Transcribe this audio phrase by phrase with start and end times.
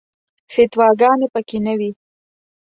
[0.53, 1.91] فتواګانې په کې نه وي.